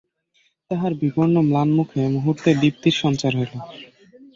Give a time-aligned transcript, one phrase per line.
[0.71, 3.53] তাহার বিবর্ণ ম্লান মুখে মুহূর্তেই দীপ্তির সঞ্চার হইল।